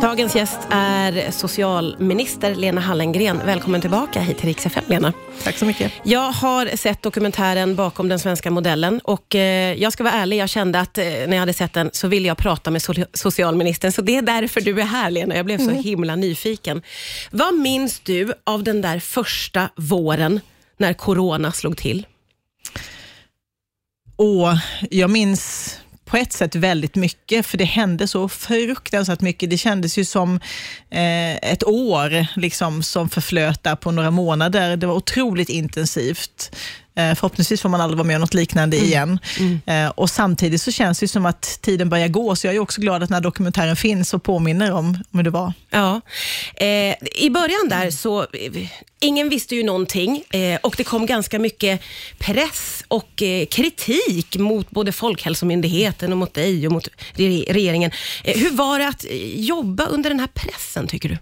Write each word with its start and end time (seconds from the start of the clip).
Dagens 0.00 0.36
gäst 0.36 0.58
är 0.70 1.30
socialminister 1.30 2.54
Lena 2.54 2.80
Hallengren. 2.80 3.40
Välkommen 3.46 3.80
tillbaka 3.80 4.20
hit 4.20 4.38
till 4.38 4.46
Rix 4.46 4.66
FM, 4.66 4.84
Lena. 4.86 5.12
Tack 5.42 5.56
så 5.58 5.64
mycket. 5.64 5.92
Jag 6.02 6.32
har 6.32 6.76
sett 6.76 7.02
dokumentären 7.02 7.76
bakom 7.76 8.08
den 8.08 8.18
svenska 8.18 8.50
modellen 8.50 9.00
och 9.04 9.34
eh, 9.34 9.74
jag 9.74 9.92
ska 9.92 10.04
vara 10.04 10.14
ärlig, 10.14 10.36
jag 10.36 10.48
kände 10.48 10.80
att 10.80 10.98
eh, 10.98 11.04
när 11.04 11.32
jag 11.32 11.38
hade 11.38 11.52
sett 11.52 11.72
den 11.72 11.90
så 11.92 12.08
ville 12.08 12.28
jag 12.28 12.36
prata 12.36 12.70
med 12.70 12.82
so 12.82 12.92
socialministern, 13.12 13.92
så 13.92 14.02
det 14.02 14.16
är 14.16 14.22
därför 14.22 14.60
du 14.60 14.80
är 14.80 14.84
här 14.84 15.10
Lena. 15.10 15.36
Jag 15.36 15.46
blev 15.46 15.58
så 15.58 15.70
himla 15.70 16.16
nyfiken. 16.16 16.82
Vad 17.30 17.54
minns 17.54 18.00
du 18.00 18.32
av 18.44 18.62
den 18.62 18.82
där 18.82 18.98
första 18.98 19.68
våren 19.76 20.40
när 20.76 20.92
corona 20.92 21.52
slog 21.52 21.76
till? 21.76 22.06
Och 24.16 24.48
jag 24.90 25.10
minns 25.10 25.76
på 26.06 26.16
ett 26.16 26.32
sätt 26.32 26.54
väldigt 26.54 26.94
mycket, 26.94 27.46
för 27.46 27.58
det 27.58 27.64
hände 27.64 28.08
så 28.08 28.28
fruktansvärt 28.28 29.20
mycket. 29.20 29.50
Det 29.50 29.58
kändes 29.58 29.98
ju 29.98 30.04
som 30.04 30.40
eh, 30.90 31.36
ett 31.36 31.64
år 31.64 32.26
liksom, 32.36 32.82
som 32.82 33.08
förflöt 33.08 33.62
där 33.62 33.76
på 33.76 33.90
några 33.90 34.10
månader. 34.10 34.76
Det 34.76 34.86
var 34.86 34.94
otroligt 34.94 35.48
intensivt. 35.48 36.56
Eh, 36.96 37.14
förhoppningsvis 37.14 37.60
får 37.62 37.68
man 37.68 37.80
aldrig 37.80 37.96
vara 37.96 38.06
med 38.06 38.16
om 38.16 38.20
något 38.20 38.34
liknande 38.34 38.76
mm. 38.76 38.88
igen. 38.88 39.18
Mm. 39.38 39.60
Mm. 39.66 39.92
Och 39.96 40.10
Samtidigt 40.10 40.62
så 40.62 40.72
känns 40.72 40.98
det 40.98 41.08
som 41.08 41.26
att 41.26 41.58
tiden 41.62 41.88
börjar 41.88 42.08
gå, 42.08 42.36
så 42.36 42.46
jag 42.46 42.54
är 42.54 42.58
också 42.58 42.80
glad 42.80 43.02
att 43.02 43.08
den 43.08 43.14
här 43.14 43.20
dokumentären 43.20 43.76
finns 43.76 44.14
och 44.14 44.22
påminner 44.22 44.72
om, 44.72 44.86
om 44.86 45.18
hur 45.18 45.22
det 45.22 45.30
var. 45.30 45.52
Ja. 45.70 46.00
Eh, 46.56 46.94
I 47.16 47.30
början 47.30 47.68
där 47.68 47.90
så, 47.90 48.26
ingen 49.00 49.28
visste 49.28 49.56
ju 49.56 49.62
någonting 49.62 50.22
eh, 50.30 50.58
och 50.62 50.74
det 50.76 50.84
kom 50.84 51.06
ganska 51.06 51.38
mycket 51.38 51.80
press 52.18 52.84
och 52.88 53.22
eh, 53.22 53.46
kritik 53.46 54.36
mot 54.36 54.70
både 54.70 54.92
Folkhälsomyndigheten 54.92 56.12
och 56.12 56.18
mot 56.18 56.34
dig 56.34 56.66
och 56.66 56.72
mot 56.72 56.88
regeringen. 57.16 57.90
Eh, 58.24 58.38
hur 58.38 58.50
var 58.50 58.78
det 58.78 58.88
att 58.88 59.04
jobba 59.34 59.86
under 59.86 60.10
den 60.10 60.20
här 60.20 60.28
pressen, 60.34 60.86
tycker 60.86 61.08
du? 61.08 61.18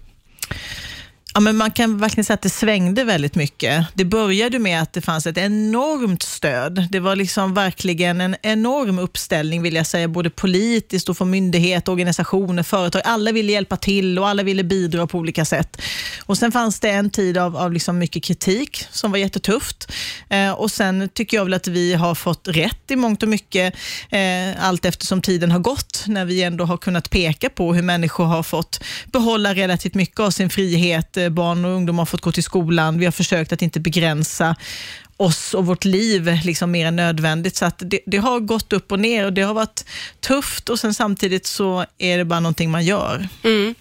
Ja, 1.36 1.40
men 1.40 1.56
man 1.56 1.70
kan 1.70 1.98
verkligen 1.98 2.24
säga 2.24 2.34
att 2.34 2.42
det 2.42 2.50
svängde 2.50 3.04
väldigt 3.04 3.34
mycket. 3.34 3.86
Det 3.94 4.04
började 4.04 4.58
med 4.58 4.82
att 4.82 4.92
det 4.92 5.00
fanns 5.00 5.26
ett 5.26 5.38
enormt 5.38 6.22
stöd. 6.22 6.86
Det 6.90 7.00
var 7.00 7.16
liksom 7.16 7.54
verkligen 7.54 8.20
en 8.20 8.36
enorm 8.42 8.98
uppställning, 8.98 9.62
vill 9.62 9.74
jag 9.74 9.86
säga, 9.86 10.08
både 10.08 10.30
politiskt 10.30 11.08
och 11.08 11.16
från 11.16 11.30
myndigheter, 11.30 11.92
organisationer, 11.92 12.62
företag. 12.62 13.02
Alla 13.04 13.32
ville 13.32 13.52
hjälpa 13.52 13.76
till 13.76 14.18
och 14.18 14.28
alla 14.28 14.42
ville 14.42 14.64
bidra 14.64 15.06
på 15.06 15.18
olika 15.18 15.44
sätt. 15.44 15.80
Och 16.26 16.38
Sen 16.38 16.52
fanns 16.52 16.80
det 16.80 16.90
en 16.90 17.10
tid 17.10 17.38
av, 17.38 17.56
av 17.56 17.72
liksom 17.72 17.98
mycket 17.98 18.24
kritik 18.24 18.86
som 18.90 19.10
var 19.10 19.18
jättetufft. 19.18 19.92
Eh, 20.28 20.52
och 20.52 20.70
Sen 20.70 21.08
tycker 21.14 21.36
jag 21.36 21.44
väl 21.44 21.54
att 21.54 21.66
vi 21.66 21.94
har 21.94 22.14
fått 22.14 22.48
rätt 22.48 22.90
i 22.90 22.96
mångt 22.96 23.22
och 23.22 23.28
mycket, 23.28 23.74
eh, 24.10 24.66
allt 24.66 24.84
eftersom 24.84 25.22
tiden 25.22 25.50
har 25.50 25.58
gått, 25.58 26.04
när 26.06 26.24
vi 26.24 26.42
ändå 26.42 26.64
har 26.64 26.76
kunnat 26.76 27.10
peka 27.10 27.50
på 27.50 27.74
hur 27.74 27.82
människor 27.82 28.24
har 28.24 28.42
fått 28.42 28.84
behålla 29.06 29.54
relativt 29.54 29.94
mycket 29.94 30.20
av 30.20 30.30
sin 30.30 30.50
frihet 30.50 31.16
barn 31.30 31.64
och 31.64 31.70
ungdomar 31.70 32.00
har 32.00 32.06
fått 32.06 32.20
gå 32.20 32.32
till 32.32 32.42
skolan. 32.42 32.98
Vi 32.98 33.04
har 33.04 33.12
försökt 33.12 33.52
att 33.52 33.62
inte 33.62 33.80
begränsa 33.80 34.56
oss 35.16 35.54
och 35.54 35.66
vårt 35.66 35.84
liv 35.84 36.38
liksom 36.44 36.70
mer 36.70 36.86
än 36.86 36.96
nödvändigt. 36.96 37.56
Så 37.56 37.64
att 37.64 37.82
det, 37.86 38.00
det, 38.06 38.16
har 38.16 38.40
gått 38.40 38.72
upp 38.72 38.92
och 38.92 39.00
ner 39.00 39.24
och 39.24 39.32
det 39.32 39.42
har 39.42 39.54
varit 39.54 39.84
tufft 40.20 40.68
och 40.68 40.78
sen 40.80 40.94
samtidigt 40.94 41.46
så 41.46 41.84
är 41.98 42.18
det 42.18 42.24
bara 42.24 42.40
någonting 42.40 42.70
man 42.70 42.84
gör. 42.84 43.28
Mm. 43.42 43.74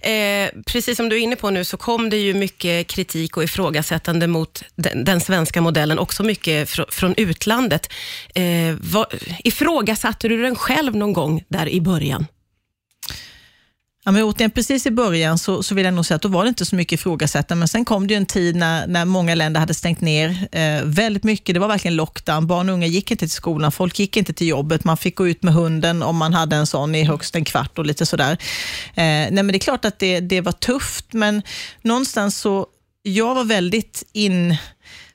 Eh, 0.00 0.62
precis 0.66 0.96
som 0.96 1.08
du 1.08 1.16
är 1.16 1.20
inne 1.20 1.36
på 1.36 1.50
nu 1.50 1.64
så 1.64 1.76
kom 1.76 2.10
det 2.10 2.16
ju 2.16 2.34
mycket 2.34 2.86
kritik 2.86 3.36
och 3.36 3.44
ifrågasättande 3.44 4.26
mot 4.26 4.64
den, 4.76 5.04
den 5.04 5.20
svenska 5.20 5.60
modellen, 5.60 5.98
också 5.98 6.22
mycket 6.22 6.70
fr 6.70 6.82
från 6.88 7.14
utlandet. 7.16 7.92
Eh, 8.34 8.76
vad, 8.80 9.06
ifrågasatte 9.44 10.28
du 10.28 10.42
den 10.42 10.56
själv 10.56 10.96
någon 10.96 11.12
gång 11.12 11.44
där 11.48 11.68
i 11.68 11.80
början? 11.80 12.26
Ja, 14.08 14.12
men 14.12 14.22
återigen, 14.22 14.50
precis 14.50 14.86
i 14.86 14.90
början 14.90 15.38
så, 15.38 15.62
så 15.62 15.74
vill 15.74 15.84
jag 15.84 15.94
nog 15.94 16.06
säga 16.06 16.16
att 16.16 16.22
då 16.22 16.28
var 16.28 16.44
det 16.44 16.48
inte 16.48 16.64
så 16.64 16.76
mycket 16.76 17.00
ifrågasättande, 17.00 17.58
men 17.58 17.68
sen 17.68 17.84
kom 17.84 18.06
det 18.06 18.14
en 18.14 18.26
tid 18.26 18.56
när, 18.56 18.86
när 18.86 19.04
många 19.04 19.34
länder 19.34 19.60
hade 19.60 19.74
stängt 19.74 20.00
ner 20.00 20.48
eh, 20.52 20.82
väldigt 20.84 21.24
mycket. 21.24 21.54
Det 21.54 21.60
var 21.60 21.68
verkligen 21.68 21.96
lockdown. 21.96 22.46
Barn 22.46 22.68
och 22.68 22.74
unga 22.74 22.86
gick 22.86 23.10
inte 23.10 23.26
till 23.26 23.30
skolan, 23.30 23.72
folk 23.72 23.98
gick 23.98 24.16
inte 24.16 24.32
till 24.32 24.46
jobbet. 24.46 24.84
Man 24.84 24.96
fick 24.96 25.16
gå 25.16 25.28
ut 25.28 25.42
med 25.42 25.54
hunden 25.54 26.02
om 26.02 26.16
man 26.16 26.34
hade 26.34 26.56
en 26.56 26.66
sån 26.66 26.94
i 26.94 27.04
högst 27.04 27.36
en 27.36 27.44
kvart 27.44 27.78
och 27.78 27.86
lite 27.86 28.06
sådär. 28.06 28.32
Eh, 28.32 28.36
nej, 28.94 29.32
men 29.32 29.46
det 29.46 29.56
är 29.56 29.58
klart 29.58 29.84
att 29.84 29.98
det, 29.98 30.20
det 30.20 30.40
var 30.40 30.52
tufft, 30.52 31.12
men 31.12 31.42
någonstans 31.82 32.38
så, 32.38 32.66
jag 33.02 33.34
var 33.34 33.44
väldigt 33.44 34.04
in 34.12 34.56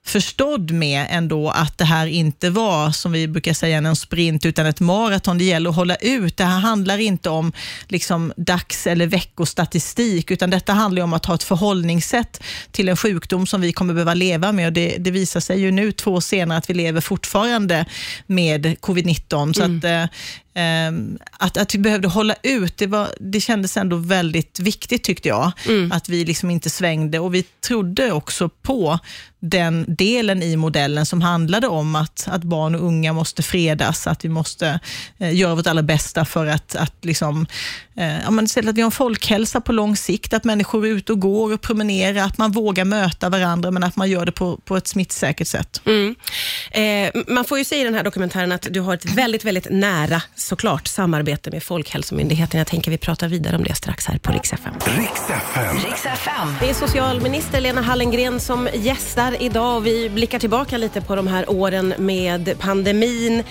förstådd 0.06 0.72
med 0.72 1.08
ändå 1.10 1.50
att 1.50 1.78
det 1.78 1.86
här 1.86 2.08
inte 2.08 2.50
var, 2.50 2.92
som 2.92 3.12
vi 3.12 3.28
brukar 3.28 3.54
säga, 3.54 3.78
en 3.78 3.96
sprint 3.96 4.46
utan 4.46 4.66
ett 4.66 4.80
maraton. 4.80 5.38
Det 5.38 5.44
gäller 5.44 5.70
att 5.70 5.76
hålla 5.76 5.96
ut. 5.96 6.38
Det 6.38 6.44
här 6.44 6.60
handlar 6.60 6.98
inte 6.98 7.30
om 7.30 7.54
liksom 7.88 8.34
dags 8.38 8.88
eller 8.88 9.08
veckostatistik, 9.08 10.32
utan 10.32 10.50
detta 10.50 10.74
handlar 10.74 11.04
om 11.04 11.14
att 11.14 11.26
ha 11.26 11.36
ett 11.36 11.44
förhållningssätt 11.44 12.44
till 12.72 12.90
en 12.90 12.98
sjukdom 12.98 13.48
som 13.48 13.62
vi 13.62 13.74
kommer 13.74 13.94
behöva 13.94 14.14
leva 14.14 14.52
med. 14.52 14.68
Och 14.68 14.74
det, 14.74 14.96
det 15.00 15.12
visar 15.12 15.40
sig 15.40 15.62
ju 15.62 15.72
nu, 15.72 15.92
två 15.92 16.12
år 16.12 16.22
senare, 16.22 16.58
att 16.58 16.70
vi 16.70 16.74
lever 16.74 17.02
fortfarande 17.02 17.86
med 18.28 18.66
covid-19. 18.66 19.54
Så 19.54 19.64
mm. 19.64 19.78
att, 19.78 19.84
eh, 19.84 20.20
att, 21.32 21.58
att 21.58 21.76
vi 21.76 21.80
behövde 21.80 22.08
hålla 22.08 22.36
ut, 22.44 22.78
det, 22.78 22.88
var, 22.88 23.10
det 23.20 23.42
kändes 23.42 23.78
ändå 23.78 23.96
väldigt 23.96 24.60
viktigt 24.60 25.04
tyckte 25.04 25.28
jag. 25.28 25.52
Mm. 25.68 25.92
Att 25.92 26.10
vi 26.10 26.26
liksom 26.26 26.50
inte 26.50 26.70
svängde 26.70 27.20
och 27.20 27.34
vi 27.34 27.44
trodde 27.44 28.12
också 28.12 28.50
på 28.50 29.00
den 29.46 29.86
delen 29.88 30.44
i 30.44 30.56
modellen 30.56 31.06
som 31.06 31.22
handlade 31.22 31.68
om 31.68 31.96
att, 31.96 32.28
att 32.32 32.44
barn 32.44 32.76
och 32.76 32.86
unga 32.86 33.14
måste 33.14 33.44
fredas, 33.44 34.08
att 34.08 34.26
vi 34.26 34.30
måste 34.30 34.80
eh, 35.18 35.36
göra 35.36 35.56
vårt 35.56 35.68
allra 35.68 35.84
bästa 35.84 36.26
för 36.26 36.46
att, 36.46 36.76
att, 36.76 37.06
liksom, 37.06 37.46
eh, 37.96 38.22
ja, 38.22 38.32
men, 38.32 38.46
att 38.46 38.58
vi 38.58 38.82
har 38.82 38.86
en 38.86 38.92
folkhälsa 38.92 39.62
på 39.62 39.72
lång 39.72 39.96
sikt, 39.96 40.34
att 40.34 40.44
människor 40.44 40.86
är 40.86 40.90
ute 40.90 41.12
och 41.12 41.20
går 41.20 41.54
och 41.54 41.62
promenerar, 41.62 42.26
att 42.26 42.38
man 42.38 42.52
vågar 42.52 42.86
möta 42.86 43.30
varandra, 43.30 43.72
men 43.72 43.84
att 43.84 43.96
man 43.96 44.10
gör 44.10 44.26
det 44.26 44.32
på, 44.32 44.58
på 44.58 44.78
ett 44.78 44.88
smittsäkert 44.88 45.48
sätt. 45.48 45.82
Mm. 45.86 46.16
Eh, 46.72 47.22
man 47.28 47.46
får 47.46 47.58
ju 47.58 47.66
säga 47.66 47.82
i 47.82 47.86
den 47.86 47.94
här 47.94 48.04
dokumentären 48.04 48.52
att 48.52 48.68
du 48.72 48.80
har 48.80 48.94
ett 48.94 49.06
väldigt, 49.06 49.44
väldigt 49.44 49.68
nära 49.70 50.22
såklart 50.44 50.88
samarbete 50.88 51.52
med 51.52 51.64
Folkhälsomyndigheten. 51.64 52.58
Jag 52.58 52.68
tänker 52.68 52.92
vi 52.92 52.98
pratar 52.98 53.28
vidare 53.28 53.56
om 53.56 53.64
det 53.64 53.76
strax 53.76 54.06
här 54.06 54.18
på 54.18 54.32
Rix 54.32 54.54
FM. 54.54 54.74
Rix 54.98 55.30
FM. 55.30 55.76
Rix 55.76 56.06
FM. 56.06 56.54
Det 56.60 56.70
är 56.70 56.74
socialminister 56.74 57.62
Lena 57.62 57.82
Hallengren 57.82 58.40
som 58.40 58.70
gästar 58.74 59.42
idag 59.42 59.78
och 59.78 59.88
vi 59.88 60.10
blickar 60.10 60.40
tillbaka 60.40 60.78
lite 60.78 61.02
på 61.02 61.16
de 61.16 61.28
här 61.28 61.50
åren 61.50 61.94
med 61.98 62.60
pandemin. 62.60 63.44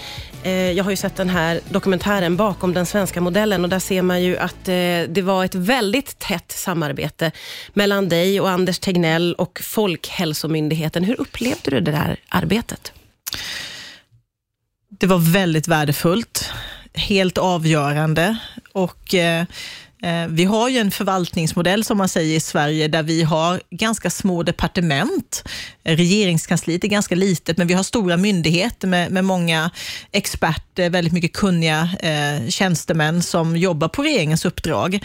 Eh, 0.43 0.53
jag 0.53 0.85
har 0.85 0.91
ju 0.91 0.97
sett 0.97 1.17
den 1.17 1.29
här 1.29 1.61
dokumentären 1.69 2.37
bakom 2.37 2.75
den 2.75 2.87
svenska 2.87 3.21
modellen 3.21 3.65
och 3.65 3.71
där 3.71 3.79
ser 3.79 4.03
man 4.03 4.23
ju 4.23 4.39
att 4.39 4.69
eh, 4.69 4.75
det 5.09 5.23
var 5.23 5.45
ett 5.45 5.55
väldigt 5.55 6.19
tätt 6.19 6.53
samarbete 6.53 7.31
mellan 7.73 8.09
dig 8.09 8.41
och 8.41 8.51
Anders 8.51 8.79
Tegnell 8.79 9.35
och 9.35 9.61
Folkhälsomyndigheten. 9.63 11.05
Hur 11.05 11.21
upplevde 11.21 11.71
du 11.71 11.81
det 11.81 11.91
där 11.91 12.17
arbetet? 12.29 12.93
Det 14.99 15.07
var 15.07 15.33
väldigt 15.33 15.69
värdefullt 15.69 16.53
helt 16.95 17.39
avgörande. 17.39 18.37
Och 18.73 19.15
eh, 19.15 19.45
eh, 20.03 20.29
vi 20.29 20.45
har 20.45 20.69
ju 20.69 20.79
en 20.79 20.91
förvaltningsmodell 20.91 21.85
som 21.85 21.99
man 21.99 22.09
säger 22.09 22.37
i 22.37 22.41
Sverige 22.41 22.89
där 22.89 23.03
vi 23.03 23.23
har 23.23 23.61
ganska 23.71 24.11
små 24.11 24.43
departement. 24.43 25.45
Regeringskansliet 25.85 26.85
är 26.85 26.89
ganska 26.89 27.15
litet 27.15 27.59
men 27.59 27.67
vi 27.67 27.75
har 27.75 27.83
stora 27.83 28.17
myndigheter 28.17 28.89
med, 28.89 29.11
med 29.11 29.25
många 29.25 29.71
experter, 30.13 30.91
väldigt 30.91 31.13
mycket 31.13 31.33
kunniga 31.33 31.89
eh, 32.01 32.49
tjänstemän 32.49 33.23
som 33.23 33.57
jobbar 33.57 33.89
på 33.89 34.03
regeringens 34.03 34.45
uppdrag. 34.45 35.01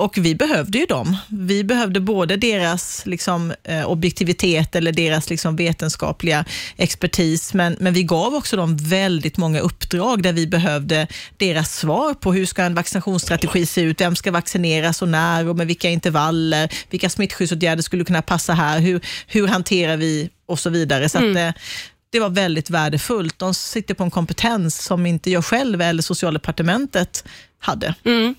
Och 0.00 0.18
vi 0.18 0.34
behövde 0.34 0.78
ju 0.78 0.86
dem. 0.86 1.16
Vi 1.28 1.64
behövde 1.64 2.00
både 2.00 2.36
deras 2.36 3.06
liksom, 3.06 3.52
eh, 3.64 3.90
objektivitet 3.90 4.76
eller 4.76 4.92
deras 4.92 5.30
liksom, 5.30 5.56
vetenskapliga 5.56 6.44
expertis, 6.76 7.54
men, 7.54 7.76
men 7.80 7.92
vi 7.92 8.02
gav 8.02 8.34
också 8.34 8.56
dem 8.56 8.76
väldigt 8.76 9.36
många 9.36 9.60
uppdrag 9.60 10.22
där 10.22 10.32
vi 10.32 10.46
behövde 10.46 11.06
deras 11.36 11.76
svar 11.76 12.14
på 12.14 12.32
hur 12.32 12.46
ska 12.46 12.62
en 12.62 12.74
vaccinationsstrategi 12.74 13.66
se 13.66 13.80
ut, 13.80 14.00
vem 14.00 14.16
ska 14.16 14.30
vaccineras 14.30 15.02
och 15.02 15.08
när 15.08 15.48
och 15.48 15.56
med 15.56 15.66
vilka 15.66 15.90
intervaller, 15.90 16.72
vilka 16.90 17.10
smittskyddsåtgärder 17.10 17.82
skulle 17.82 18.04
kunna 18.04 18.22
passa 18.22 18.52
här, 18.52 18.80
hur, 18.80 19.00
hur 19.26 19.48
hanterar 19.48 19.96
vi 19.96 20.30
och 20.46 20.58
så 20.58 20.70
vidare. 20.70 21.08
Så 21.08 21.18
mm. 21.18 21.30
att, 21.30 21.36
eh, 21.36 21.62
det 22.10 22.20
var 22.20 22.30
väldigt 22.30 22.70
värdefullt. 22.70 23.38
De 23.38 23.54
sitter 23.54 23.94
på 23.94 24.04
en 24.04 24.10
kompetens 24.10 24.82
som 24.82 25.06
inte 25.06 25.30
jag 25.30 25.44
själv 25.44 25.82
eller 25.82 26.02
socialdepartementet 26.02 27.24
hade. 27.58 27.94
Mm. 28.04 28.34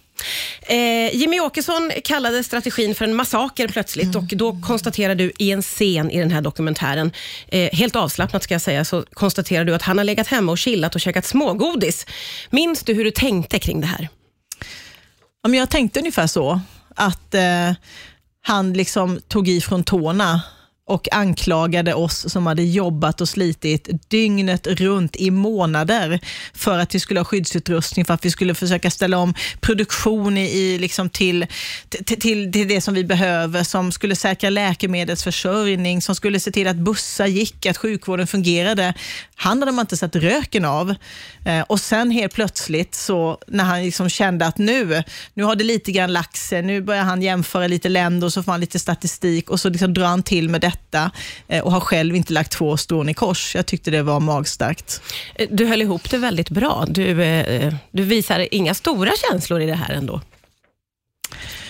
Eh, 0.61 1.15
Jimmy 1.15 1.39
Åkesson 1.39 1.91
kallade 2.03 2.43
strategin 2.43 2.95
för 2.95 3.05
en 3.05 3.15
massaker 3.15 3.67
plötsligt 3.67 4.15
mm. 4.15 4.17
och 4.17 4.37
då 4.37 4.61
konstaterar 4.61 5.15
du 5.15 5.31
i 5.39 5.51
en 5.51 5.61
scen 5.61 6.11
i 6.11 6.19
den 6.19 6.31
här 6.31 6.41
dokumentären, 6.41 7.11
eh, 7.47 7.69
helt 7.73 7.95
avslappnat 7.95 8.43
ska 8.43 8.53
jag 8.53 8.61
säga, 8.61 8.85
så 8.85 9.05
konstaterar 9.13 9.65
du 9.65 9.75
att 9.75 9.81
han 9.81 9.97
har 9.97 10.05
legat 10.05 10.27
hemma 10.27 10.51
och 10.51 10.57
chillat 10.57 10.95
och 10.95 11.01
käkat 11.01 11.25
smågodis. 11.25 12.05
Minns 12.49 12.83
du 12.83 12.93
hur 12.93 13.03
du 13.03 13.11
tänkte 13.11 13.59
kring 13.59 13.81
det 13.81 13.87
här? 13.87 14.09
Ja, 15.43 15.49
men 15.49 15.59
jag 15.59 15.69
tänkte 15.69 15.99
ungefär 15.99 16.27
så, 16.27 16.61
att 16.95 17.33
eh, 17.33 17.73
han 18.41 18.73
liksom 18.73 19.19
tog 19.27 19.47
i 19.47 19.61
från 19.61 19.83
tårna 19.83 20.41
och 20.91 21.13
anklagade 21.13 21.93
oss 21.93 22.31
som 22.31 22.45
hade 22.47 22.63
jobbat 22.63 23.21
och 23.21 23.29
slitit 23.29 23.89
dygnet 24.09 24.67
runt 24.67 25.15
i 25.15 25.31
månader 25.31 26.19
för 26.53 26.79
att 26.79 26.95
vi 26.95 26.99
skulle 26.99 27.19
ha 27.19 27.25
skyddsutrustning, 27.25 28.05
för 28.05 28.13
att 28.13 28.25
vi 28.25 28.31
skulle 28.31 28.55
försöka 28.55 28.91
ställa 28.91 29.17
om 29.17 29.33
produktion 29.61 30.37
i, 30.37 30.77
liksom 30.77 31.09
till, 31.09 31.45
till, 31.89 32.05
till, 32.05 32.51
till 32.51 32.67
det 32.67 32.81
som 32.81 32.93
vi 32.93 33.03
behöver, 33.03 33.63
som 33.63 33.91
skulle 33.91 34.15
säkra 34.15 34.49
läkemedelsförsörjning, 34.49 36.01
som 36.01 36.15
skulle 36.15 36.39
se 36.39 36.51
till 36.51 36.67
att 36.67 36.75
bussar 36.75 37.27
gick, 37.27 37.65
att 37.65 37.77
sjukvården 37.77 38.27
fungerade. 38.27 38.93
Han 39.35 39.59
hade 39.59 39.71
man 39.71 39.83
inte 39.83 39.97
sett 39.97 40.15
röken 40.15 40.65
av. 40.65 40.95
Eh, 41.45 41.61
och 41.61 41.79
sen 41.79 42.11
helt 42.11 42.33
plötsligt, 42.33 42.95
så 42.95 43.37
när 43.47 43.63
han 43.63 43.83
liksom 43.83 44.09
kände 44.09 44.45
att 44.45 44.57
nu, 44.57 45.03
nu 45.33 45.43
har 45.43 45.55
det 45.55 45.63
lite 45.63 45.91
grann 45.91 46.13
lagt 46.13 46.37
sig, 46.37 46.61
nu 46.61 46.81
börjar 46.81 47.03
han 47.03 47.21
jämföra 47.21 47.67
lite 47.67 47.89
länder 47.89 48.25
och 48.27 48.33
så 48.33 48.43
får 48.43 48.51
han 48.51 48.61
lite 48.61 48.79
statistik 48.79 49.49
och 49.49 49.59
så 49.59 49.69
liksom 49.69 49.93
drar 49.93 50.05
han 50.05 50.23
till 50.23 50.49
med 50.49 50.61
detta 50.61 50.80
detta 50.91 51.11
eh, 51.47 51.63
och 51.63 51.71
har 51.71 51.79
själv 51.79 52.15
inte 52.15 52.33
lagt 52.33 52.51
två 52.51 52.77
strån 52.77 53.09
i 53.09 53.13
kors. 53.13 53.55
Jag 53.55 53.65
tyckte 53.65 53.91
det 53.91 54.03
var 54.03 54.19
magstarkt. 54.19 55.01
Eh, 55.35 55.47
du 55.51 55.65
höll 55.65 55.81
ihop 55.81 56.09
det 56.09 56.17
väldigt 56.17 56.49
bra. 56.49 56.85
Du, 56.87 57.23
eh, 57.23 57.73
du 57.91 58.03
visar 58.03 58.47
inga 58.51 58.73
stora 58.73 59.11
känslor 59.29 59.61
i 59.61 59.65
det 59.65 59.75
här 59.75 59.93
ändå. 59.93 60.21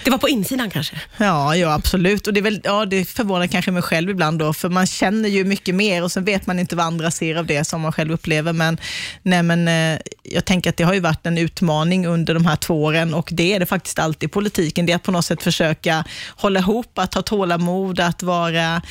Det 0.03 0.11
var 0.11 0.17
på 0.17 0.29
insidan 0.29 0.69
kanske? 0.69 0.95
Ja, 1.17 1.55
ja 1.55 1.73
absolut. 1.73 2.27
Och 2.27 2.33
det, 2.33 2.39
är 2.39 2.41
väl, 2.41 2.61
ja, 2.63 2.85
det 2.85 3.05
förvånar 3.05 3.47
kanske 3.47 3.71
mig 3.71 3.81
själv 3.81 4.09
ibland, 4.09 4.39
då, 4.39 4.53
för 4.53 4.69
man 4.69 4.87
känner 4.87 5.29
ju 5.29 5.45
mycket 5.45 5.75
mer 5.75 6.03
och 6.03 6.11
sen 6.11 6.25
vet 6.25 6.47
man 6.47 6.59
inte 6.59 6.75
vad 6.75 6.85
andra 6.85 7.11
ser 7.11 7.35
av 7.35 7.45
det 7.45 7.63
som 7.63 7.81
man 7.81 7.91
själv 7.91 8.11
upplever. 8.11 8.53
Men, 8.53 8.77
nej, 9.21 9.43
men 9.43 9.67
eh, 9.67 9.99
jag 10.23 10.45
tänker 10.45 10.69
att 10.69 10.77
det 10.77 10.83
har 10.83 10.93
ju 10.93 10.99
varit 10.99 11.25
en 11.25 11.37
utmaning 11.37 12.07
under 12.07 12.33
de 12.33 12.45
här 12.45 12.55
två 12.55 12.83
åren 12.83 13.13
och 13.13 13.29
det 13.31 13.53
är 13.53 13.59
det 13.59 13.65
faktiskt 13.65 13.99
alltid 13.99 14.29
i 14.29 14.31
politiken. 14.31 14.85
Det 14.85 14.91
är 14.91 14.95
att 14.95 15.03
på 15.03 15.11
något 15.11 15.25
sätt 15.25 15.43
försöka 15.43 16.03
hålla 16.29 16.59
ihop, 16.59 16.99
att 16.99 17.13
ha 17.13 17.21
tålamod, 17.21 17.99
att 17.99 18.23
vara 18.23 18.81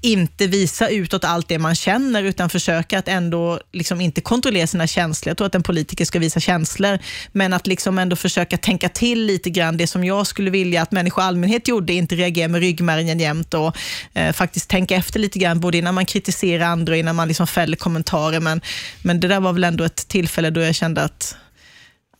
inte 0.00 0.46
visa 0.46 0.88
utåt 0.88 1.24
allt 1.24 1.48
det 1.48 1.58
man 1.58 1.74
känner, 1.74 2.22
utan 2.22 2.50
försöka 2.50 2.98
att 2.98 3.08
ändå 3.08 3.60
liksom 3.72 4.00
inte 4.00 4.20
kontrollera 4.20 4.66
sina 4.66 4.86
känslor. 4.86 5.30
Jag 5.30 5.36
tror 5.36 5.46
att 5.46 5.54
en 5.54 5.62
politiker 5.62 6.04
ska 6.04 6.18
visa 6.18 6.40
känslor, 6.40 6.98
men 7.32 7.52
att 7.52 7.66
liksom 7.66 7.98
ändå 7.98 8.16
försöka 8.16 8.56
tänka 8.56 8.88
till 8.88 9.26
lite 9.26 9.50
grann. 9.50 9.76
Det 9.76 9.86
som 9.86 10.04
jag 10.04 10.26
skulle 10.26 10.50
vilja 10.50 10.82
att 10.82 10.92
människor 10.92 11.24
i 11.24 11.26
allmänhet 11.26 11.68
gjorde, 11.68 11.92
inte 11.92 12.14
reagera 12.14 12.48
med 12.48 12.60
ryggmärgen 12.60 13.20
jämt 13.20 13.54
och 13.54 13.76
eh, 14.14 14.32
faktiskt 14.32 14.70
tänka 14.70 14.96
efter 14.96 15.20
lite 15.20 15.38
grann, 15.38 15.60
både 15.60 15.78
innan 15.78 15.94
man 15.94 16.06
kritiserar 16.06 16.64
andra 16.64 16.92
och 16.92 16.98
innan 16.98 17.16
man 17.16 17.28
liksom 17.28 17.46
fäller 17.46 17.76
kommentarer. 17.76 18.40
Men, 18.40 18.60
men 19.02 19.20
det 19.20 19.28
där 19.28 19.40
var 19.40 19.52
väl 19.52 19.64
ändå 19.64 19.84
ett 19.84 20.08
tillfälle 20.08 20.50
då 20.50 20.60
jag 20.60 20.74
kände 20.74 21.02
att, 21.02 21.36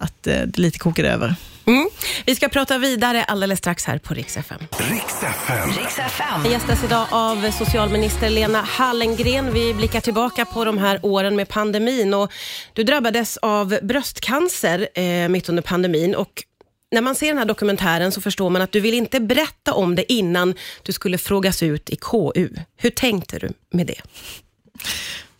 att 0.00 0.26
eh, 0.26 0.41
det 0.47 0.58
lite 0.58 0.79
kokade 0.79 1.08
över. 1.08 1.35
Mm. 1.67 1.88
Vi 2.26 2.35
ska 2.35 2.49
prata 2.49 2.79
vidare 2.79 3.25
alldeles 3.25 3.58
strax 3.58 3.85
här 3.85 3.99
på 3.99 4.14
Rix 4.14 4.37
FM. 4.37 4.58
Rix 4.91 5.23
FM. 5.23 5.70
Rix 5.79 5.99
FM. 5.99 6.43
Jag 6.44 6.52
gästas 6.52 6.85
idag 6.85 7.06
av 7.11 7.50
socialminister 7.50 8.31
Lena 8.31 8.62
Hallengren. 8.62 9.52
Vi 9.52 9.75
blickar 9.75 10.00
tillbaka 10.00 10.44
på 10.44 10.64
de 10.64 10.79
här 10.79 11.00
åren 11.02 11.37
med 11.37 11.49
pandemin. 11.49 12.14
Och 12.14 12.32
du 12.73 12.85
drabbades 12.85 13.37
av 13.37 13.79
bröstcancer 13.82 14.88
eh, 14.94 15.29
mitt 15.29 15.49
under 15.49 15.62
pandemin. 15.62 16.14
Och 16.14 16.44
när 16.93 17.00
man 17.00 17.14
ser 17.14 17.29
den 17.29 17.38
här 17.38 17.44
dokumentären 17.44 18.12
så 18.12 18.20
förstår 18.20 18.50
man 18.50 18.62
att 18.62 18.73
du 18.73 18.81
vill 18.81 18.94
inte 18.94 19.20
berätta 19.20 19.75
om 19.75 19.94
det 19.94 20.12
innan 20.12 20.55
du 20.82 20.93
skulle 20.93 21.19
frågas 21.19 21.62
ut 21.62 21.91
i 21.91 21.97
KU. 21.97 22.49
Hur 22.76 22.91
tänkte 22.91 23.38
du 23.38 23.52
med 23.70 23.87
det? 23.87 24.00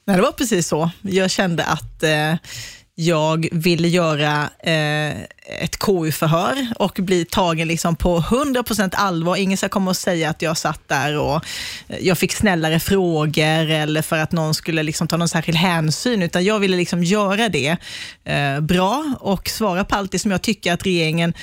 Nej, 0.05 0.17
det 0.17 0.23
var 0.23 0.33
precis 0.33 0.69
så. 0.69 0.91
Jag 1.01 1.31
kände 1.31 1.65
att 1.65 2.03
eh, 2.03 2.35
jag 3.01 3.49
ville 3.53 3.89
göra 3.89 4.51
eh, 4.59 5.21
ett 5.63 5.79
KU-förhör 5.79 6.67
och 6.77 6.99
bli 7.03 7.25
tagen 7.25 7.69
liksom 7.69 7.97
på 7.97 8.21
100% 8.21 8.95
allvar. 8.95 9.37
Ingen 9.37 9.59
ska 9.59 9.69
komma 9.69 9.91
och 9.91 9.97
säga 9.97 10.31
att 10.31 10.43
jag 10.43 10.57
satt 10.57 10.89
där 10.89 11.19
och 11.19 11.45
eh, 11.89 11.99
jag 12.01 12.19
fick 12.19 12.33
snällare 12.33 12.81
frågor 12.81 13.71
eller 13.71 14.03
för 14.03 14.19
att 14.19 14.33
någon 14.33 14.55
skulle 14.55 14.83
liksom 14.83 15.09
ta 15.09 15.17
någon 15.17 15.29
särskild 15.29 15.59
hänsyn, 15.59 16.23
utan 16.23 16.45
jag 16.45 16.59
ville 16.59 16.77
liksom 16.77 17.05
göra 17.05 17.49
det 17.49 17.77
eh, 18.25 18.61
bra 18.61 19.15
och 19.21 19.49
svara 19.49 19.85
på 19.85 19.97
allt 19.97 20.13
det 20.13 20.19
som 20.19 20.31
jag 20.31 20.43
tycker 20.43 20.73
att 20.73 20.87
regeringen 20.87 21.35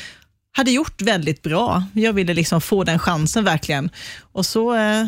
hade 0.57 0.71
gjort 0.71 1.01
väldigt 1.01 1.41
bra. 1.41 1.83
Jag 1.93 2.13
ville 2.13 2.33
liksom 2.33 2.61
få 2.61 2.83
den 2.83 2.99
chansen 2.99 3.43
verkligen. 3.43 3.89
Och 4.31 4.45
så 4.45 4.75
eh, 4.75 5.05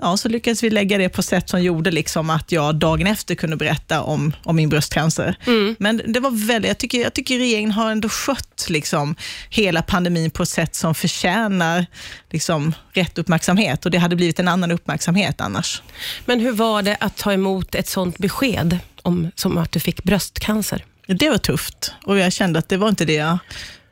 ja, 0.00 0.16
så 0.16 0.28
lyckades 0.28 0.62
vi 0.62 0.70
lägga 0.70 0.98
det 0.98 1.08
på 1.08 1.22
sätt 1.22 1.48
som 1.48 1.62
gjorde 1.62 1.90
liksom 1.90 2.30
att 2.30 2.52
jag 2.52 2.74
dagen 2.74 3.06
efter 3.06 3.34
kunde 3.34 3.56
berätta 3.56 4.02
om, 4.02 4.32
om 4.44 4.56
min 4.56 4.68
bröstcancer. 4.68 5.36
Mm. 5.46 5.76
Men 5.78 6.02
det 6.06 6.20
var 6.20 6.46
väldigt, 6.46 6.68
jag 6.68 6.78
tycker, 6.78 7.00
jag 7.02 7.14
tycker 7.14 7.38
regeringen 7.38 7.70
har 7.70 7.90
ändå 7.90 8.08
skött 8.08 8.66
liksom 8.68 9.14
hela 9.50 9.82
pandemin 9.82 10.30
på 10.30 10.42
ett 10.42 10.48
sätt 10.48 10.74
som 10.74 10.94
förtjänar 10.94 11.86
liksom 12.30 12.74
rätt 12.92 13.18
uppmärksamhet 13.18 13.84
och 13.84 13.90
det 13.90 13.98
hade 13.98 14.16
blivit 14.16 14.38
en 14.38 14.48
annan 14.48 14.70
uppmärksamhet 14.70 15.40
annars. 15.40 15.82
Men 16.24 16.40
hur 16.40 16.52
var 16.52 16.82
det 16.82 16.96
att 17.00 17.16
ta 17.16 17.32
emot 17.32 17.74
ett 17.74 17.88
sånt 17.88 18.18
besked 18.18 18.78
om, 19.02 19.30
som 19.34 19.58
att 19.58 19.72
du 19.72 19.80
fick 19.80 20.02
bröstcancer? 20.02 20.84
Det 21.06 21.30
var 21.30 21.38
tufft 21.38 21.92
och 22.04 22.18
jag 22.18 22.32
kände 22.32 22.58
att 22.58 22.68
det 22.68 22.76
var 22.76 22.88
inte 22.88 23.04
det 23.04 23.14
jag 23.14 23.38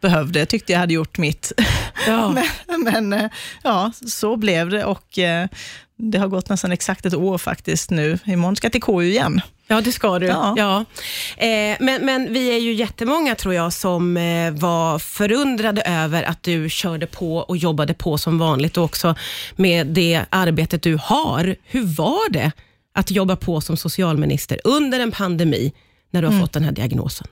behövde. 0.00 0.38
Jag 0.38 0.48
tyckte 0.48 0.72
jag 0.72 0.80
hade 0.80 0.94
gjort 0.94 1.18
mitt. 1.18 1.52
Ja. 2.06 2.34
men, 2.66 2.82
men, 2.82 3.12
eh, 3.12 3.30
ja, 3.62 3.92
så 4.06 4.36
blev 4.36 4.70
det 4.70 4.84
och 4.84 5.18
eh, 5.18 5.48
det 5.96 6.18
har 6.18 6.28
gått 6.28 6.48
nästan 6.48 6.72
exakt 6.72 7.06
ett 7.06 7.14
år 7.14 7.38
faktiskt 7.38 7.90
nu. 7.90 8.18
Imorgon 8.24 8.56
ska 8.56 8.64
jag 8.64 8.72
till 8.72 8.82
KU 8.82 9.02
igen. 9.02 9.40
Ja, 9.66 9.80
det 9.80 9.92
ska 9.92 10.18
du. 10.18 10.26
Ja. 10.26 10.54
ja. 10.56 10.84
Eh, 11.44 11.76
men, 11.80 12.06
men 12.06 12.32
vi 12.32 12.50
är 12.54 12.58
ju 12.58 12.72
jättemånga, 12.72 13.34
tror 13.34 13.54
jag, 13.54 13.72
som 13.72 14.16
eh, 14.16 14.52
var 14.52 14.98
förundrade 14.98 15.82
över 15.82 16.22
att 16.22 16.42
du 16.42 16.70
körde 16.70 17.06
på 17.06 17.36
och 17.36 17.56
jobbade 17.56 17.94
på 17.94 18.18
som 18.18 18.38
vanligt 18.38 18.76
och 18.76 18.84
också 18.84 19.14
med 19.56 19.86
det 19.86 20.24
arbetet 20.30 20.82
du 20.82 20.98
har. 21.02 21.56
Hur 21.64 21.86
var 21.96 22.30
det 22.30 22.52
att 22.94 23.10
jobba 23.10 23.36
på 23.36 23.60
som 23.60 23.76
socialminister 23.76 24.60
under 24.64 25.00
en 25.00 25.12
pandemi 25.12 25.72
när 26.10 26.22
du 26.22 26.26
har 26.26 26.32
mm. 26.32 26.44
fått 26.44 26.52
den 26.52 26.64
här 26.64 26.72
diagnosen? 26.72 27.26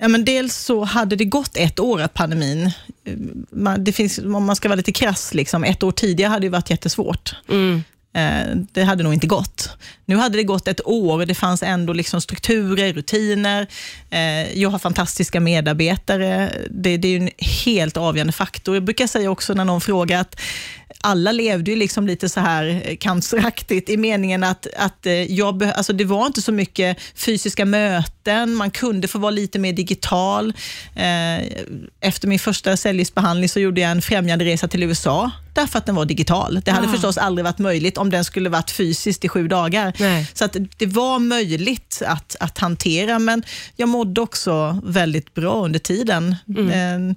Ja, 0.00 0.08
men 0.08 0.24
dels 0.24 0.56
så 0.56 0.84
hade 0.84 1.16
det 1.16 1.24
gått 1.24 1.56
ett 1.56 1.80
år 1.80 2.02
av 2.02 2.08
pandemin. 2.08 2.70
Eh, 3.04 3.74
det 3.78 3.92
finns, 3.92 4.18
om 4.18 4.44
man 4.44 4.56
ska 4.56 4.68
vara 4.68 4.76
lite 4.76 4.92
krass, 4.92 5.34
liksom, 5.34 5.64
ett 5.64 5.82
år 5.82 5.92
tidigare 5.92 6.30
hade 6.30 6.46
det 6.46 6.50
varit 6.50 6.70
jättesvårt. 6.70 7.36
Mm. 7.48 7.82
Eh, 8.12 8.56
det 8.72 8.82
hade 8.82 9.02
nog 9.02 9.14
inte 9.14 9.26
gått. 9.26 9.76
Nu 10.04 10.16
hade 10.16 10.36
det 10.36 10.42
gått 10.42 10.68
ett 10.68 10.86
år 10.86 11.20
och 11.20 11.26
det 11.26 11.34
fanns 11.34 11.62
ändå 11.62 11.92
liksom 11.92 12.20
strukturer, 12.20 12.92
rutiner. 12.92 13.66
Eh, 14.10 14.58
jag 14.58 14.70
har 14.70 14.78
fantastiska 14.78 15.40
medarbetare. 15.40 16.52
Det, 16.70 16.96
det 16.96 17.08
är 17.08 17.20
en 17.20 17.30
helt 17.66 17.96
avgörande 17.96 18.32
faktor. 18.32 18.76
Jag 18.76 18.84
brukar 18.84 19.06
säga 19.06 19.30
också 19.30 19.54
när 19.54 19.64
någon 19.64 19.80
frågar 19.80 20.20
att 20.20 20.40
alla 21.02 21.32
levde 21.32 21.70
ju 21.70 21.76
liksom 21.76 22.06
lite 22.06 22.28
så 22.28 22.40
här 22.40 22.82
eh, 22.84 22.96
canceraktigt 22.96 23.90
i 23.90 23.96
meningen 23.96 24.44
att, 24.44 24.66
att 24.76 25.06
jag, 25.28 25.64
alltså 25.64 25.92
det 25.92 26.04
var 26.04 26.26
inte 26.26 26.42
så 26.42 26.52
mycket 26.52 26.96
fysiska 27.14 27.64
möten, 27.64 28.54
man 28.54 28.70
kunde 28.70 29.08
få 29.08 29.18
vara 29.18 29.30
lite 29.30 29.58
mer 29.58 29.72
digital. 29.72 30.52
Efter 32.00 32.28
min 32.28 32.38
första 32.38 32.76
cellgiftsbehandling 32.76 33.48
så 33.48 33.60
gjorde 33.60 33.80
jag 33.80 33.90
en 33.90 34.02
främjande 34.02 34.44
resa 34.44 34.68
till 34.68 34.82
USA 34.82 35.30
därför 35.52 35.78
att 35.78 35.86
den 35.86 35.94
var 35.94 36.04
digital. 36.04 36.60
Det 36.64 36.70
hade 36.70 36.88
ah. 36.88 36.92
förstås 36.92 37.18
aldrig 37.18 37.44
varit 37.44 37.58
möjligt 37.58 37.98
om 37.98 38.10
den 38.10 38.24
skulle 38.24 38.48
varit 38.48 38.70
fysiskt 38.70 39.24
i 39.24 39.28
sju 39.28 39.48
dagar. 39.48 39.92
Nej. 39.98 40.30
Så 40.34 40.44
att 40.44 40.56
det 40.76 40.86
var 40.86 41.18
möjligt 41.18 42.02
att, 42.06 42.36
att 42.40 42.58
hantera, 42.58 43.18
men 43.18 43.42
jag 43.76 43.88
mådde 43.88 44.20
också 44.20 44.80
väldigt 44.84 45.34
bra 45.34 45.64
under 45.64 45.78
tiden. 45.78 46.36
Mm. 46.48 47.14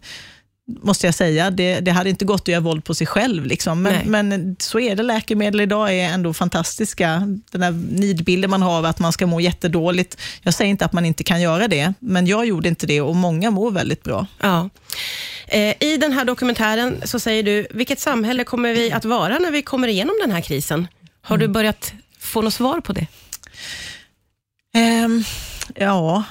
Måste 0.67 1.07
jag 1.07 1.15
säga. 1.15 1.51
Det, 1.51 1.79
det, 1.79 1.91
hade 1.91 2.09
inte 2.09 2.25
gått 2.25 2.41
att 2.41 2.47
göra 2.47 2.61
våld 2.61 2.83
på 2.83 2.95
sig 2.95 3.07
själv. 3.07 3.45
Liksom. 3.45 3.81
Men, 3.81 4.11
men, 4.11 4.55
så 4.59 4.79
är 4.79 4.95
det. 4.95 5.03
Läkemedel 5.03 5.61
idag 5.61 5.93
är 5.93 6.09
ändå 6.09 6.33
fantastiska. 6.33 7.23
Den 7.51 7.63
här 7.63 7.71
nidbilden 7.71 8.49
man 8.49 8.61
har 8.61 8.77
av 8.77 8.85
att 8.85 8.99
man 8.99 9.13
ska 9.13 9.27
må 9.27 9.39
jättedåligt. 9.39 10.17
Jag 10.41 10.53
säger 10.53 10.69
inte 10.69 10.85
att 10.85 10.93
man 10.93 11.05
inte 11.05 11.23
kan 11.23 11.41
göra 11.41 11.67
det, 11.67 11.93
men 11.99 12.27
jag 12.27 12.45
gjorde 12.45 12.69
inte 12.69 12.87
det 12.87 13.01
och 13.01 13.15
många 13.15 13.51
mår 13.51 13.71
väldigt 13.71 14.03
bra. 14.03 14.27
Ja. 14.39 14.69
Eh, 15.47 15.75
I 15.79 15.97
den 15.97 16.11
här 16.11 16.25
dokumentären 16.25 17.01
så 17.03 17.19
säger 17.19 17.43
du, 17.43 17.67
vilket 17.71 17.99
samhälle 17.99 18.43
kommer 18.43 18.73
vi 18.73 18.91
att 18.91 19.05
vara 19.05 19.39
när 19.39 19.51
vi 19.51 19.61
kommer 19.61 19.87
igenom 19.87 20.15
den 20.21 20.31
här 20.31 20.41
krisen? 20.41 20.87
Har 21.21 21.35
mm. 21.35 21.47
du 21.47 21.53
börjat 21.53 21.93
få 22.19 22.41
något 22.41 22.53
svar 22.53 22.79
på 22.79 22.93
det? 22.93 23.07
Um, 25.05 25.23
ja, 25.75 26.23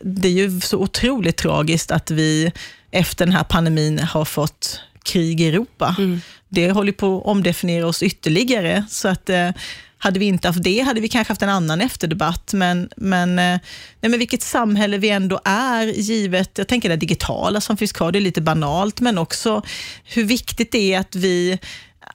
det 0.00 0.28
är 0.28 0.32
ju 0.32 0.60
så 0.60 0.78
otroligt 0.78 1.36
tragiskt 1.36 1.90
att 1.90 2.10
vi 2.10 2.52
efter 2.90 3.26
den 3.26 3.34
här 3.34 3.44
pandemin 3.44 3.98
har 3.98 4.24
fått 4.24 4.80
krig 5.02 5.40
i 5.40 5.48
Europa. 5.48 5.94
Mm. 5.98 6.20
Det 6.48 6.70
håller 6.70 6.92
på 6.92 7.18
att 7.18 7.26
omdefiniera 7.26 7.86
oss 7.86 8.02
ytterligare. 8.02 8.84
Så 8.88 9.08
att 9.08 9.30
eh, 9.30 9.50
hade 9.98 10.18
vi 10.18 10.26
inte 10.26 10.48
haft 10.48 10.62
det 10.62 10.80
hade 10.80 11.00
vi 11.00 11.08
kanske 11.08 11.30
haft 11.30 11.42
en 11.42 11.48
annan 11.48 11.80
efterdebatt, 11.80 12.52
men, 12.52 12.88
men, 12.96 13.38
eh, 13.38 13.58
nej, 14.00 14.10
men 14.10 14.18
vilket 14.18 14.42
samhälle 14.42 14.98
vi 14.98 15.10
ändå 15.10 15.40
är, 15.44 15.86
givet, 15.86 16.50
jag 16.58 16.68
tänker 16.68 16.88
det 16.88 16.96
digitala 16.96 17.60
som 17.60 17.76
finns 17.76 17.92
kvar, 17.92 18.12
det 18.12 18.18
är 18.18 18.20
lite 18.20 18.40
banalt, 18.40 19.00
men 19.00 19.18
också 19.18 19.62
hur 20.04 20.24
viktigt 20.24 20.72
det 20.72 20.94
är 20.94 21.00
att 21.00 21.14
vi, 21.14 21.58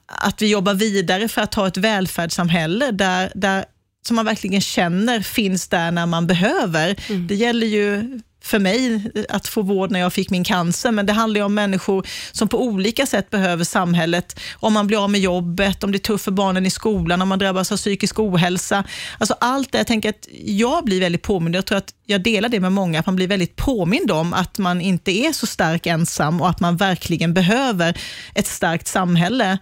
att 0.05 0.41
vi 0.41 0.47
jobbar 0.47 0.73
vidare 0.73 1.27
för 1.27 1.41
att 1.41 1.55
ha 1.55 1.67
ett 1.67 1.77
välfärdssamhälle 1.77 2.91
där, 2.91 3.31
där 3.35 3.65
som 4.07 4.15
man 4.15 4.25
verkligen 4.25 4.61
känner 4.61 5.21
finns 5.21 5.67
där 5.67 5.91
när 5.91 6.05
man 6.05 6.27
behöver. 6.27 6.95
Mm. 7.09 7.27
Det 7.27 7.35
gäller 7.35 7.67
ju 7.67 8.19
för 8.43 8.59
mig 8.59 9.11
att 9.29 9.47
få 9.47 9.61
vård 9.61 9.91
när 9.91 9.99
jag 9.99 10.13
fick 10.13 10.29
min 10.29 10.43
cancer, 10.43 10.91
men 10.91 11.05
det 11.05 11.13
handlar 11.13 11.39
ju 11.39 11.45
om 11.45 11.53
människor 11.53 12.07
som 12.31 12.47
på 12.47 12.63
olika 12.63 13.05
sätt 13.05 13.29
behöver 13.29 13.63
samhället. 13.63 14.39
Om 14.55 14.73
man 14.73 14.87
blir 14.87 15.03
av 15.03 15.09
med 15.09 15.21
jobbet, 15.21 15.83
om 15.83 15.91
det 15.91 15.97
är 15.97 15.99
tufft 15.99 16.25
för 16.25 16.31
barnen 16.31 16.65
i 16.65 16.69
skolan, 16.69 17.21
om 17.21 17.27
man 17.27 17.39
drabbas 17.39 17.71
av 17.71 17.77
psykisk 17.77 18.19
ohälsa. 18.19 18.83
Alltså 19.17 19.35
allt 19.39 19.71
det, 19.71 19.77
jag 19.77 19.87
tänker 19.87 20.09
att 20.09 20.27
jag 20.45 20.85
blir 20.85 20.99
väldigt 20.99 21.21
påmind, 21.21 21.55
jag 21.55 21.65
tror 21.65 21.77
att 21.77 21.93
jag 22.05 22.23
delar 22.23 22.49
det 22.49 22.59
med 22.59 22.71
många, 22.71 22.99
att 22.99 23.05
man 23.05 23.15
blir 23.15 23.27
väldigt 23.27 23.55
påmind 23.55 24.11
om 24.11 24.33
att 24.33 24.57
man 24.57 24.81
inte 24.81 25.11
är 25.11 25.31
så 25.31 25.47
stark 25.47 25.85
ensam 25.85 26.41
och 26.41 26.49
att 26.49 26.59
man 26.59 26.77
verkligen 26.77 27.33
behöver 27.33 27.97
ett 28.35 28.47
starkt 28.47 28.87
samhälle. 28.87 29.57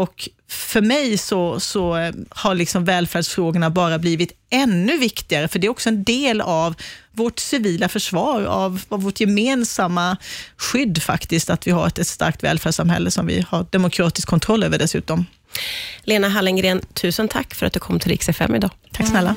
Och 0.00 0.28
för 0.48 0.80
mig 0.80 1.18
så, 1.18 1.60
så 1.60 1.96
eh, 1.96 2.14
har 2.30 2.54
liksom 2.54 2.84
välfärdsfrågorna 2.84 3.70
bara 3.70 3.98
blivit 3.98 4.32
ännu 4.50 4.98
viktigare, 4.98 5.48
för 5.48 5.58
det 5.58 5.66
är 5.66 5.68
också 5.68 5.88
en 5.88 6.04
del 6.04 6.40
av 6.40 6.74
vårt 7.12 7.38
civila 7.38 7.88
försvar, 7.88 8.42
av, 8.42 8.82
av 8.88 9.02
vårt 9.02 9.20
gemensamma 9.20 10.16
skydd 10.56 11.02
faktiskt, 11.02 11.50
att 11.50 11.66
vi 11.66 11.70
har 11.70 11.86
ett, 11.86 11.98
ett 11.98 12.06
starkt 12.06 12.44
välfärdssamhälle 12.44 13.10
som 13.10 13.26
vi 13.26 13.46
har 13.48 13.66
demokratisk 13.70 14.28
kontroll 14.28 14.62
över 14.64 14.78
dessutom. 14.78 15.26
Lena 16.04 16.28
Hallengren, 16.28 16.80
tusen 16.94 17.28
tack 17.28 17.54
för 17.54 17.66
att 17.66 17.72
du 17.72 17.78
kom 17.78 17.98
till 17.98 18.10
Rix 18.10 18.28
FM 18.28 18.54
idag. 18.54 18.70
Tack 18.92 19.08
snälla. 19.08 19.36